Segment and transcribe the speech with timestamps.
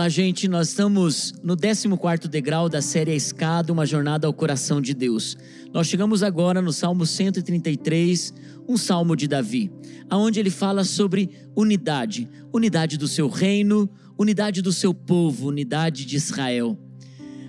[0.00, 0.48] Olá, gente.
[0.48, 5.36] Nós estamos no 14 degrau da série A Escada, uma jornada ao coração de Deus.
[5.74, 8.32] Nós chegamos agora no Salmo 133,
[8.66, 9.70] um salmo de Davi,
[10.08, 16.16] aonde ele fala sobre unidade, unidade do seu reino, unidade do seu povo, unidade de
[16.16, 16.78] Israel.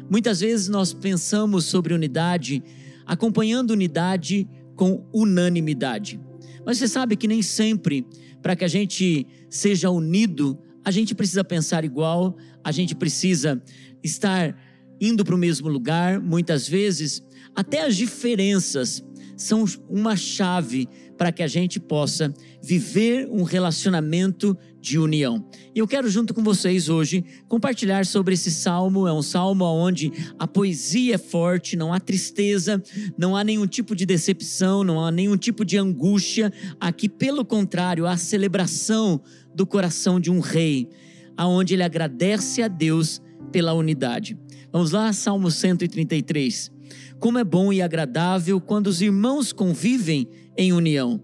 [0.10, 2.62] Muitas vezes nós pensamos sobre unidade
[3.06, 4.46] acompanhando unidade
[4.76, 6.20] com unanimidade.
[6.66, 8.06] Mas você sabe que nem sempre,
[8.42, 13.62] para que a gente seja unido, a gente precisa pensar igual, a gente precisa
[14.04, 14.56] estar
[15.00, 17.24] indo para o mesmo lugar, muitas vezes,
[17.56, 19.04] até as diferenças
[19.36, 25.46] são uma chave para que a gente possa viver um relacionamento de união.
[25.76, 29.08] E eu quero, junto com vocês hoje, compartilhar sobre esse salmo.
[29.08, 32.82] É um salmo onde a poesia é forte, não há tristeza,
[33.18, 36.52] não há nenhum tipo de decepção, não há nenhum tipo de angústia.
[36.80, 39.22] Aqui, pelo contrário, há celebração
[39.54, 40.90] do coração de um rei,
[41.38, 44.38] aonde ele agradece a Deus pela unidade.
[44.72, 46.72] Vamos lá, Salmo 133.
[47.20, 50.28] Como é bom e agradável quando os irmãos convivem
[50.58, 51.22] em união.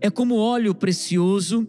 [0.00, 1.66] É como óleo precioso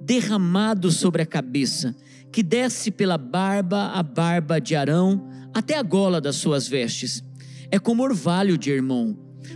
[0.00, 1.94] derramado sobre a cabeça,
[2.32, 7.22] que desce pela barba a barba de Arão até a gola das suas vestes.
[7.70, 9.14] É como orvalho de Hermon,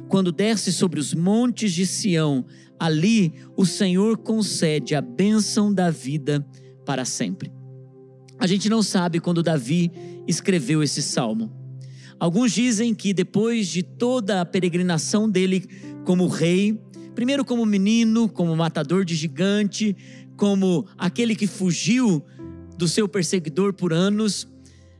[0.08, 2.44] quando desce sobre os montes de Sião,
[2.78, 6.46] ali o Senhor concede a bênção da vida
[6.84, 7.52] para sempre.
[8.38, 9.90] A gente não sabe quando Davi
[10.26, 11.52] escreveu esse salmo.
[12.18, 15.66] Alguns dizem que depois de toda a peregrinação dele
[16.04, 16.80] como rei,
[17.14, 19.96] primeiro como menino, como matador de gigante,
[20.36, 22.22] como aquele que fugiu
[22.76, 24.48] do seu perseguidor por anos,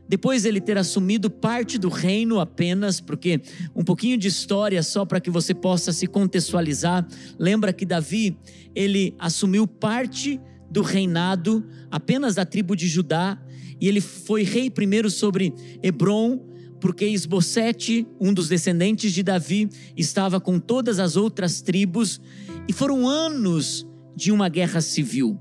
[0.07, 3.41] depois ele ter assumido parte do reino apenas, porque
[3.75, 7.07] um pouquinho de história só para que você possa se contextualizar.
[7.39, 8.37] Lembra que Davi,
[8.75, 13.41] ele assumiu parte do reinado apenas da tribo de Judá,
[13.81, 16.39] e ele foi rei primeiro sobre Hebron,
[16.79, 22.21] porque Esbocete, um dos descendentes de Davi, estava com todas as outras tribos,
[22.67, 25.39] e foram anos de uma guerra civil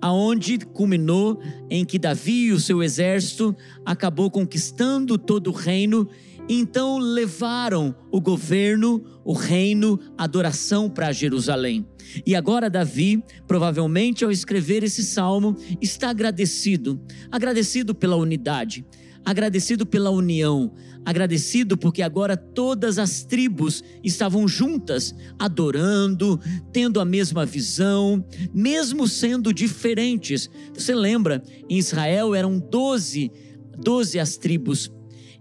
[0.00, 1.40] aonde culminou
[1.70, 6.08] em que Davi e o seu exército acabou conquistando todo o reino,
[6.48, 11.86] então levaram o governo, o reino, a adoração para Jerusalém.
[12.24, 17.00] E agora Davi, provavelmente ao escrever esse salmo, está agradecido,
[17.30, 18.86] agradecido pela unidade,
[19.24, 20.72] agradecido pela união,
[21.04, 26.40] agradecido porque agora todas as tribos estavam juntas, adorando,
[26.72, 30.50] tendo a mesma visão, mesmo sendo diferentes.
[30.74, 33.30] Você lembra, em Israel eram doze,
[33.78, 34.90] doze as tribos,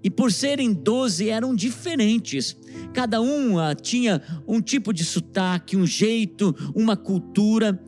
[0.04, 2.56] e por serem doze eram diferentes.
[2.94, 7.82] Cada uma tinha um tipo de sotaque, um jeito, uma cultura,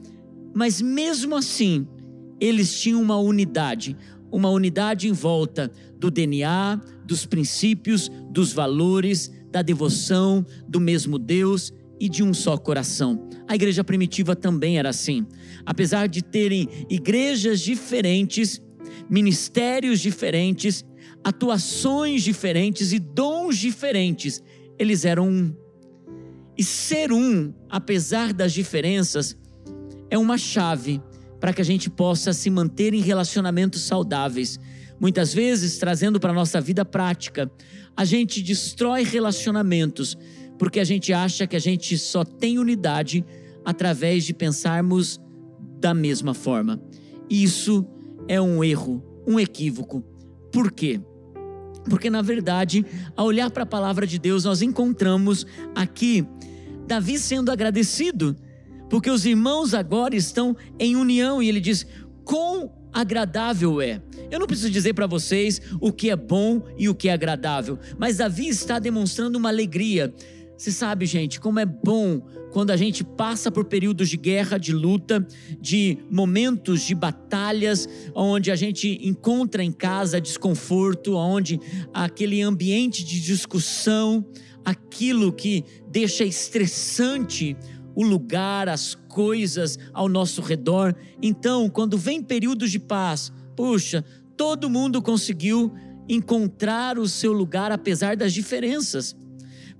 [0.53, 1.87] mas mesmo assim,
[2.39, 3.95] eles tinham uma unidade,
[4.31, 11.73] uma unidade em volta do DNA, dos princípios, dos valores, da devoção, do mesmo Deus
[11.99, 13.29] e de um só coração.
[13.47, 15.25] A igreja primitiva também era assim.
[15.65, 18.61] Apesar de terem igrejas diferentes,
[19.09, 20.85] ministérios diferentes,
[21.23, 24.41] atuações diferentes e dons diferentes,
[24.77, 25.55] eles eram um.
[26.57, 29.37] E ser um, apesar das diferenças,
[30.09, 31.01] é uma chave
[31.39, 34.59] para que a gente possa se manter em relacionamentos saudáveis.
[34.99, 37.49] Muitas vezes, trazendo para a nossa vida prática,
[37.95, 40.17] a gente destrói relacionamentos
[40.57, 43.25] porque a gente acha que a gente só tem unidade
[43.63, 45.19] através de pensarmos
[45.79, 46.81] da mesma forma.
[47.29, 47.87] Isso
[48.27, 50.01] é um erro, um equívoco.
[50.51, 50.99] Por quê?
[51.89, 52.85] Porque, na verdade,
[53.15, 56.27] ao olhar para a palavra de Deus, nós encontramos aqui
[56.85, 58.35] Davi sendo agradecido
[58.89, 61.85] porque os irmãos agora estão em união e ele diz:
[62.23, 64.01] quão agradável é.
[64.31, 67.79] Eu não preciso dizer para vocês o que é bom e o que é agradável,
[67.97, 70.13] mas Davi está demonstrando uma alegria.
[70.57, 74.73] Você sabe, gente, como é bom quando a gente passa por períodos de guerra, de
[74.73, 75.25] luta,
[75.61, 81.61] de momentos de batalhas, onde a gente encontra em casa desconforto, onde
[81.93, 84.25] aquele ambiente de discussão,
[84.65, 87.55] aquilo que deixa estressante
[87.95, 90.95] o lugar, as coisas ao nosso redor.
[91.21, 94.03] Então, quando vem períodos de paz, puxa,
[94.37, 95.73] todo mundo conseguiu
[96.07, 99.15] encontrar o seu lugar apesar das diferenças.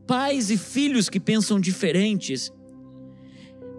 [0.05, 2.51] Pais e filhos que pensam diferentes,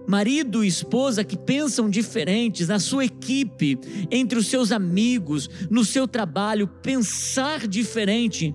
[0.07, 3.79] marido e esposa que pensam diferentes, na sua equipe,
[4.11, 8.55] entre os seus amigos, no seu trabalho, pensar diferente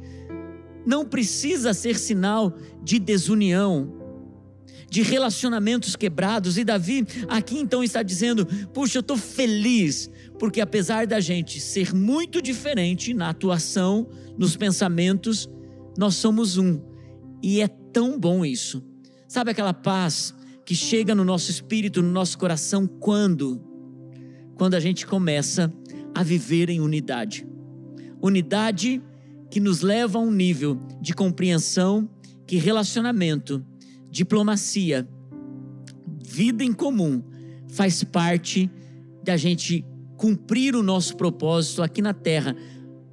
[0.85, 4.04] não precisa ser sinal de desunião
[4.95, 6.57] de relacionamentos quebrados.
[6.57, 10.09] E Davi aqui então está dizendo: Puxa, eu estou feliz,
[10.39, 14.07] porque apesar da gente ser muito diferente na atuação,
[14.37, 15.49] nos pensamentos,
[15.97, 16.79] nós somos um.
[17.43, 18.81] E é tão bom isso.
[19.27, 20.33] Sabe aquela paz
[20.65, 23.61] que chega no nosso espírito, no nosso coração, quando?
[24.55, 25.73] Quando a gente começa
[26.15, 27.45] a viver em unidade.
[28.21, 29.03] Unidade
[29.51, 32.09] que nos leva a um nível de compreensão
[32.47, 33.61] que relacionamento,
[34.15, 35.05] diplomacia,
[36.23, 37.21] vida em comum
[37.67, 38.71] faz parte
[39.21, 39.85] da gente
[40.15, 42.55] cumprir o nosso propósito aqui na terra,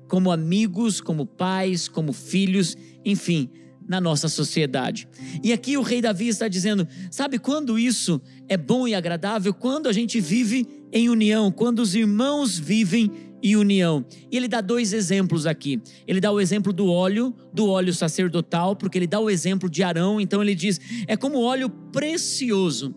[0.09, 3.51] como amigos, como pais, como filhos, enfim,
[3.89, 5.09] na nossa sociedade.
[5.43, 9.53] E aqui o rei Davi está dizendo: sabe quando isso é bom e agradável?
[9.53, 13.11] Quando a gente vive em união, quando os irmãos vivem
[13.43, 14.05] em união.
[14.31, 15.81] E ele dá dois exemplos aqui.
[16.07, 19.83] Ele dá o exemplo do óleo, do óleo sacerdotal, porque ele dá o exemplo de
[19.83, 22.95] Arão, então ele diz: é como óleo precioso.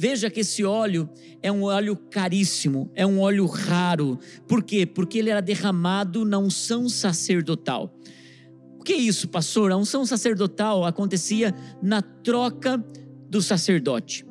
[0.00, 1.08] Veja que esse óleo
[1.42, 4.18] é um óleo caríssimo, é um óleo raro.
[4.46, 4.86] Por quê?
[4.86, 7.92] Porque ele era derramado na unção sacerdotal
[8.88, 9.70] que é isso, pastor?
[9.70, 12.82] A unção sacerdotal acontecia na troca
[13.28, 14.24] do sacerdote.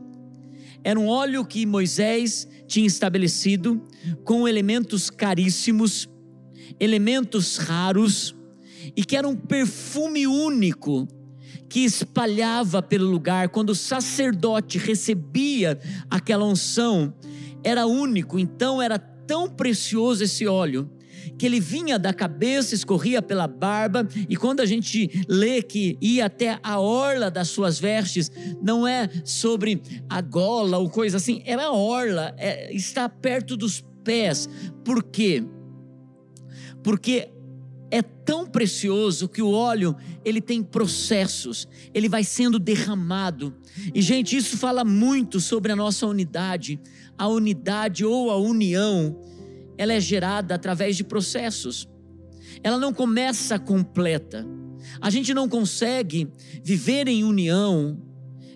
[0.84, 3.82] Era um óleo que Moisés tinha estabelecido
[4.24, 6.08] com elementos caríssimos,
[6.80, 8.36] elementos raros,
[8.96, 11.08] e que era um perfume único
[11.70, 13.50] que espalhava pelo lugar.
[13.50, 15.80] Quando o sacerdote recebia
[16.10, 17.14] aquela unção,
[17.64, 20.90] era único, então era tão precioso esse óleo
[21.38, 26.26] que ele vinha da cabeça, escorria pela barba, e quando a gente lê que ia
[26.26, 28.32] até a orla das suas vestes,
[28.62, 33.84] não é sobre a gola ou coisa assim, era a orla, é, está perto dos
[34.04, 34.48] pés.
[34.84, 35.44] Por quê?
[36.84, 37.30] Porque
[37.90, 43.56] é tão precioso que o óleo ele tem processos, ele vai sendo derramado.
[43.94, 46.80] E gente, isso fala muito sobre a nossa unidade,
[47.18, 49.20] a unidade ou a união
[49.78, 51.88] ela é gerada através de processos.
[52.64, 54.46] Ela não começa completa.
[55.02, 56.28] A gente não consegue
[56.64, 58.02] viver em união,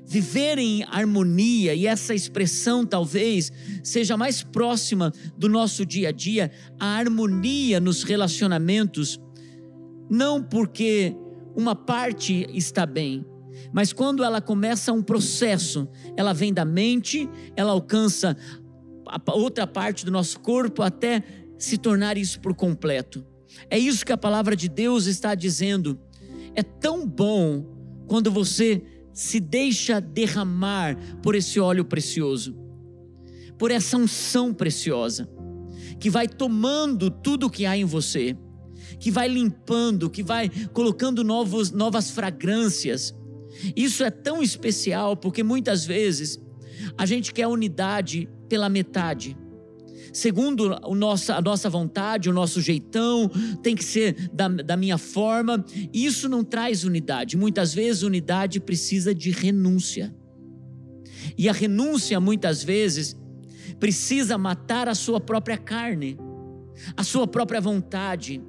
[0.05, 3.51] viver em harmonia, e essa expressão talvez
[3.83, 9.19] seja mais próxima do nosso dia a dia, a harmonia nos relacionamentos,
[10.09, 11.15] não porque
[11.55, 13.25] uma parte está bem,
[13.73, 18.35] mas quando ela começa um processo, ela vem da mente, ela alcança
[19.11, 21.23] a outra parte do nosso corpo até
[21.57, 23.25] se tornar isso por completo.
[23.69, 25.99] É isso que a palavra de Deus está dizendo.
[26.55, 27.65] É tão bom
[28.07, 28.81] quando você
[29.13, 32.57] se deixa derramar por esse óleo precioso,
[33.57, 35.29] por essa unção preciosa,
[35.99, 38.37] que vai tomando tudo que há em você,
[38.99, 43.13] que vai limpando, que vai colocando novos, novas fragrâncias.
[43.75, 46.39] Isso é tão especial porque muitas vezes
[46.97, 49.37] a gente quer unidade pela metade.
[50.13, 53.29] Segundo o a nossa vontade, o nosso jeitão,
[53.63, 55.63] tem que ser da, da minha forma.
[55.93, 57.37] Isso não traz unidade.
[57.37, 60.13] Muitas vezes, unidade precisa de renúncia.
[61.37, 63.15] E a renúncia, muitas vezes,
[63.79, 66.17] precisa matar a sua própria carne,
[66.97, 68.41] a sua própria vontade,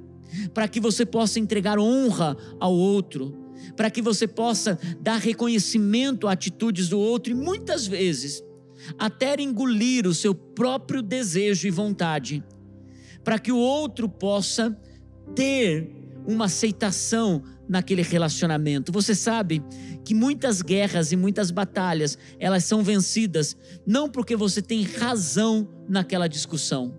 [0.53, 3.42] para que você possa entregar honra ao outro,
[3.75, 7.31] para que você possa dar reconhecimento a atitudes do outro.
[7.31, 8.43] E muitas vezes,
[8.97, 12.43] até engolir o seu próprio desejo e vontade,
[13.23, 14.77] para que o outro possa
[15.35, 15.89] ter
[16.25, 18.91] uma aceitação naquele relacionamento.
[18.91, 19.63] Você sabe
[20.03, 23.55] que muitas guerras e muitas batalhas, elas são vencidas
[23.85, 26.93] não porque você tem razão naquela discussão.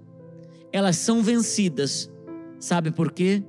[0.73, 2.11] Elas são vencidas.
[2.59, 3.44] Sabe por quê?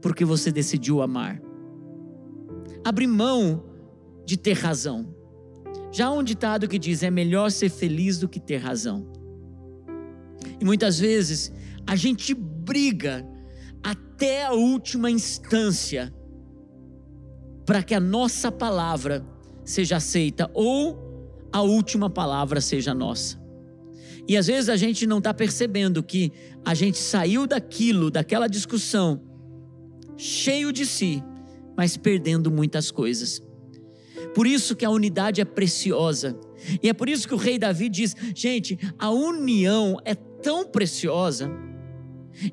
[0.00, 1.40] Porque você decidiu amar.
[2.84, 3.64] Abre mão
[4.24, 5.14] de ter razão.
[5.92, 9.06] Já há um ditado que diz: é melhor ser feliz do que ter razão.
[10.60, 11.52] E muitas vezes
[11.86, 13.26] a gente briga
[13.82, 16.12] até a última instância
[17.66, 19.24] para que a nossa palavra
[19.64, 21.12] seja aceita ou
[21.52, 23.40] a última palavra seja nossa.
[24.28, 26.32] E às vezes a gente não está percebendo que
[26.64, 29.20] a gente saiu daquilo, daquela discussão,
[30.16, 31.22] cheio de si,
[31.76, 33.42] mas perdendo muitas coisas.
[34.34, 36.38] Por isso que a unidade é preciosa.
[36.82, 41.50] E é por isso que o rei Davi diz: gente, a união é tão preciosa.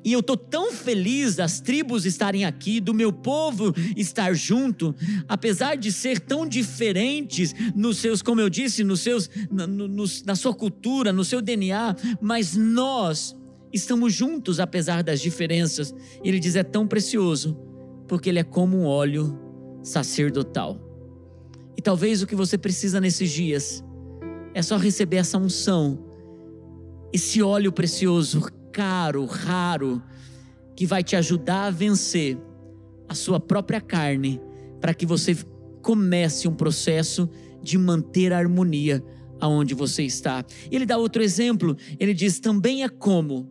[0.04, 4.94] E eu estou tão feliz das tribos estarem aqui, do meu povo estar junto,
[5.26, 9.66] apesar de ser tão diferentes nos seus, como eu disse, nos seus, na,
[10.26, 13.34] na sua cultura, no seu DNA, mas nós
[13.72, 15.94] estamos juntos apesar das diferenças.
[16.22, 17.56] Ele diz: é tão precioso,
[18.10, 19.38] porque ele é como um óleo
[19.84, 20.80] sacerdotal.
[21.76, 23.84] E talvez o que você precisa nesses dias
[24.52, 25.96] é só receber essa unção,
[27.12, 30.02] esse óleo precioso, caro, raro,
[30.74, 32.36] que vai te ajudar a vencer
[33.08, 34.40] a sua própria carne,
[34.80, 35.36] para que você
[35.80, 37.30] comece um processo
[37.62, 39.04] de manter a harmonia
[39.40, 40.44] aonde você está.
[40.68, 43.48] Ele dá outro exemplo, ele diz: também é como,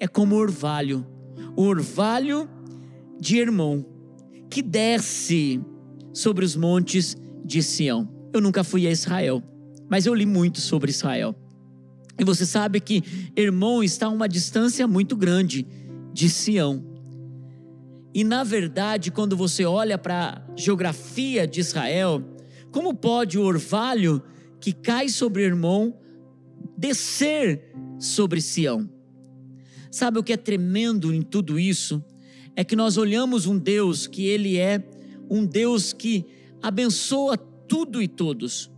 [0.00, 1.06] é como orvalho,
[1.54, 2.48] o orvalho
[3.20, 3.84] de Hermon,
[4.48, 5.60] que desce
[6.12, 8.08] sobre os montes de Sião.
[8.32, 9.42] Eu nunca fui a Israel,
[9.88, 11.34] mas eu li muito sobre Israel.
[12.18, 13.02] E você sabe que
[13.36, 15.66] Hermon está a uma distância muito grande
[16.12, 16.84] de Sião.
[18.12, 22.22] E na verdade, quando você olha para a geografia de Israel,
[22.70, 24.22] como pode o orvalho
[24.60, 25.92] que cai sobre Hermon
[26.76, 28.88] descer sobre Sião?
[29.90, 32.04] Sabe o que é tremendo em tudo isso?
[32.60, 34.86] É que nós olhamos um Deus que ele é
[35.30, 36.26] um Deus que
[36.60, 38.70] abençoa tudo e todos.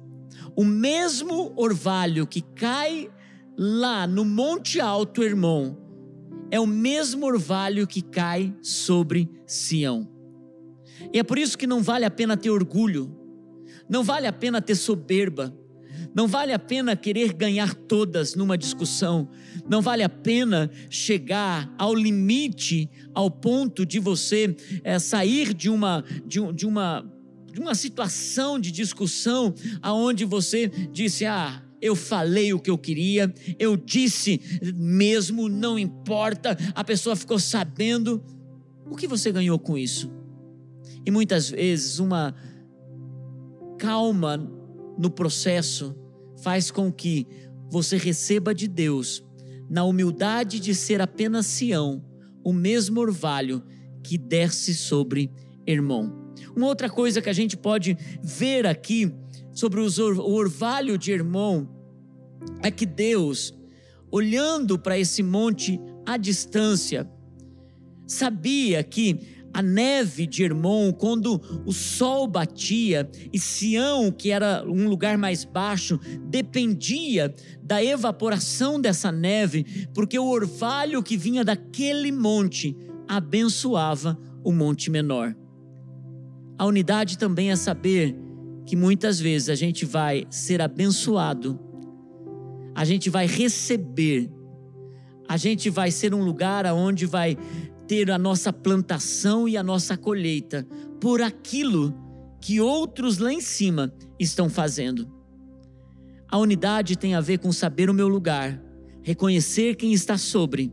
[0.55, 3.11] O mesmo orvalho que cai
[3.59, 5.75] lá no Monte Alto Hermon
[6.49, 10.09] é o mesmo orvalho que cai sobre Sião.
[11.12, 13.12] E é por isso que não vale a pena ter orgulho,
[13.89, 15.53] não vale a pena ter soberba,
[16.14, 19.28] não vale a pena querer ganhar todas numa discussão,
[19.69, 24.54] não vale a pena chegar ao limite, ao ponto de você
[24.85, 27.09] é, sair de uma, de, de uma
[27.52, 33.33] de uma situação de discussão aonde você disse: "Ah, eu falei o que eu queria,
[33.59, 34.40] eu disse
[34.75, 38.25] mesmo, não importa, a pessoa ficou sabendo.
[38.88, 40.11] O que você ganhou com isso?
[41.04, 42.35] E muitas vezes uma
[43.78, 44.38] calma
[44.97, 45.95] no processo
[46.43, 47.27] faz com que
[47.71, 49.25] você receba de Deus,
[49.71, 52.05] na humildade de ser apenas Sião,
[52.45, 53.63] o mesmo orvalho
[54.03, 55.31] que desce sobre
[55.67, 56.11] Hermon.
[56.55, 59.15] Uma outra coisa que a gente pode ver aqui
[59.53, 61.67] sobre o orvalho de Hermon
[62.63, 63.55] é que Deus,
[64.11, 67.09] olhando para esse monte à distância,
[68.07, 74.89] sabia que a neve de Hermon, quando o sol batia, e Sião, que era um
[74.89, 82.77] lugar mais baixo, dependia da evaporação dessa neve, porque o orvalho que vinha daquele monte
[83.07, 85.35] abençoava o monte menor.
[86.59, 88.17] A unidade também é saber
[88.65, 91.59] que muitas vezes a gente vai ser abençoado,
[92.75, 94.31] a gente vai receber,
[95.29, 97.37] a gente vai ser um lugar onde vai
[97.93, 100.67] ter a nossa plantação e a nossa colheita
[100.99, 101.95] por aquilo
[102.41, 105.13] que outros lá em cima estão fazendo.
[106.27, 108.59] A unidade tem a ver com saber o meu lugar,
[109.03, 110.73] reconhecer quem está sobre,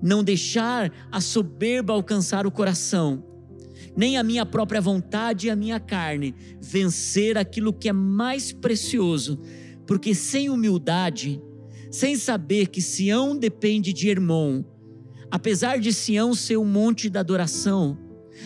[0.00, 3.22] não deixar a soberba alcançar o coração
[3.94, 9.38] nem a minha própria vontade e a minha carne vencer aquilo que é mais precioso,
[9.86, 11.42] porque sem humildade,
[11.90, 14.64] sem saber que Sião depende de Hermon,
[15.32, 17.96] apesar de Sião ser o monte da adoração,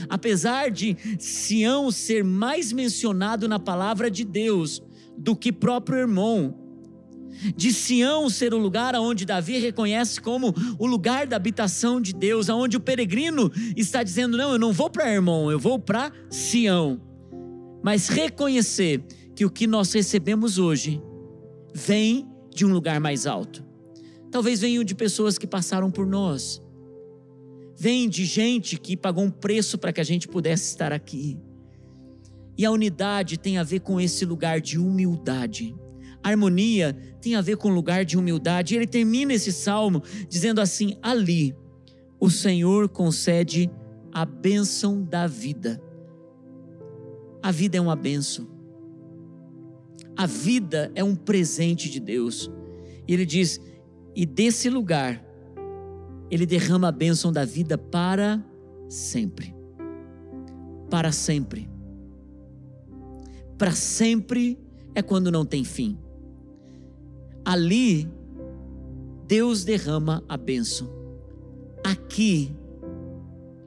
[0.08, 4.80] apesar de Sião ser mais mencionado na palavra de Deus
[5.18, 6.54] do que próprio Hermon,
[7.56, 12.48] de Sião ser o lugar onde Davi reconhece como o lugar da habitação de Deus,
[12.48, 17.00] aonde o peregrino está dizendo: Não, eu não vou para Hermon, eu vou para Sião.
[17.82, 21.02] Mas reconhecer que o que nós recebemos hoje
[21.74, 23.66] vem de um lugar mais alto.
[24.30, 26.62] Talvez venham de pessoas que passaram por nós,
[27.76, 31.38] vem de gente que pagou um preço para que a gente pudesse estar aqui.
[32.56, 35.74] E a unidade tem a ver com esse lugar de humildade
[36.28, 38.74] harmonia tem a ver com lugar de humildade.
[38.74, 41.54] Ele termina esse salmo dizendo assim: ali
[42.18, 43.70] o Senhor concede
[44.12, 45.80] a bênção da vida.
[47.42, 48.48] A vida é uma bênção.
[50.16, 52.50] A vida é um presente de Deus.
[53.06, 53.60] E ele diz:
[54.14, 55.24] e desse lugar,
[56.30, 58.44] ele derrama a bênção da vida para
[58.88, 59.54] sempre.
[60.90, 61.68] Para sempre.
[63.58, 64.58] Para sempre
[64.94, 65.98] é quando não tem fim
[67.46, 68.10] ali
[69.28, 70.90] Deus derrama a bênção.
[71.84, 72.52] Aqui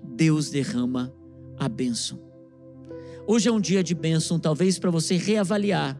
[0.03, 1.13] Deus derrama
[1.57, 2.19] a bênção.
[3.25, 5.97] Hoje é um dia de bênção, talvez para você reavaliar,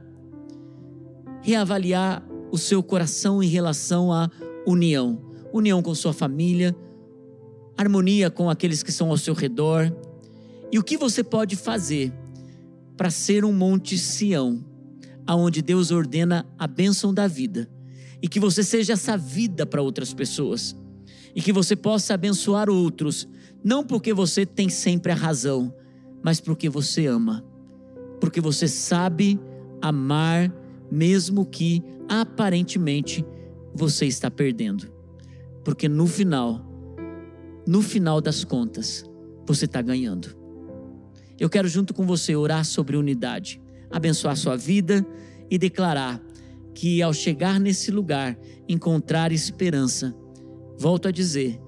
[1.41, 4.29] reavaliar o seu coração em relação à
[4.65, 6.75] união, união com sua família,
[7.77, 9.93] harmonia com aqueles que são ao seu redor,
[10.71, 12.13] e o que você pode fazer
[12.95, 14.63] para ser um monte Sião
[15.25, 17.69] aonde Deus ordena a bênção da vida
[18.21, 20.75] e que você seja essa vida para outras pessoas
[21.35, 23.27] e que você possa abençoar outros,
[23.63, 25.73] não porque você tem sempre a razão,
[26.23, 27.45] mas porque você ama.
[28.19, 29.39] porque você sabe
[29.81, 30.53] amar,
[30.91, 33.25] mesmo que aparentemente
[33.73, 34.98] você está perdendo.
[35.63, 36.65] Porque no final,
[37.67, 39.03] no final das contas,
[39.45, 40.37] você está ganhando.
[41.39, 45.05] Eu quero, junto com você, orar sobre unidade, abençoar sua vida
[45.49, 46.21] e declarar
[46.73, 48.37] que ao chegar nesse lugar,
[48.67, 50.15] encontrar esperança.
[50.77, 51.59] Volto a dizer,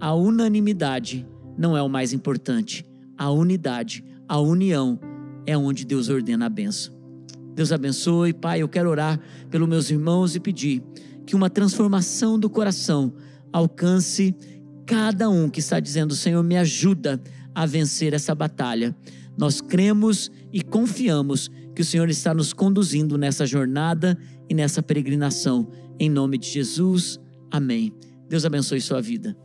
[0.00, 2.86] a unanimidade não é o mais importante.
[3.16, 4.98] A unidade, a união
[5.44, 6.94] é onde Deus ordena a benção.
[7.54, 8.62] Deus abençoe, Pai.
[8.62, 9.18] Eu quero orar
[9.50, 10.82] pelos meus irmãos e pedir
[11.28, 13.12] que uma transformação do coração
[13.52, 14.34] alcance
[14.86, 17.20] cada um que está dizendo: Senhor, me ajuda
[17.54, 18.96] a vencer essa batalha.
[19.36, 24.18] Nós cremos e confiamos que o Senhor está nos conduzindo nessa jornada
[24.48, 25.68] e nessa peregrinação.
[26.00, 27.20] Em nome de Jesus,
[27.50, 27.92] amém.
[28.26, 29.36] Deus abençoe sua vida.